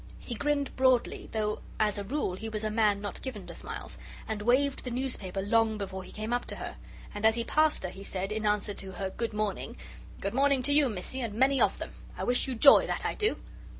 He 0.17 0.33
grinned 0.33 0.75
broadly, 0.75 1.29
though, 1.31 1.59
as 1.79 1.99
a 1.99 2.03
rule, 2.03 2.33
he 2.33 2.49
was 2.49 2.63
a 2.63 2.71
man 2.71 3.01
not 3.01 3.21
given 3.21 3.45
to 3.45 3.53
smiles, 3.53 3.99
and 4.27 4.41
waved 4.41 4.83
the 4.83 4.89
newspaper 4.89 5.43
long 5.43 5.77
before 5.77 6.01
he 6.03 6.11
came 6.11 6.33
up 6.33 6.45
to 6.45 6.55
her. 6.55 6.77
And 7.13 7.23
as 7.23 7.35
he 7.35 7.43
passed 7.43 7.83
her, 7.83 7.89
he 7.91 8.03
said, 8.03 8.31
in 8.31 8.43
answer 8.47 8.73
to 8.73 8.93
her 8.93 9.11
"Good 9.11 9.31
morning": 9.31 9.77
"Good 10.19 10.33
morning 10.33 10.63
to 10.63 10.73
you, 10.73 10.89
Missie, 10.89 11.21
and 11.21 11.35
many 11.35 11.61
of 11.61 11.77
them! 11.77 11.91
I 12.17 12.23
wish 12.23 12.47
you 12.47 12.55
joy, 12.55 12.87
that 12.87 13.05
I 13.05 13.13
do!" 13.13 13.37